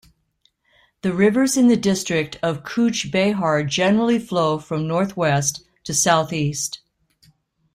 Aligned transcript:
The 1.03 1.13
rivers 1.13 1.55
in 1.57 1.67
the 1.67 1.77
district 1.77 2.39
of 2.41 2.63
Cooch 2.63 3.11
Behar 3.11 3.63
generally 3.63 4.17
flow 4.17 4.57
from 4.57 4.87
northwest 4.87 5.63
to 5.83 5.93
southeast. 5.93 6.79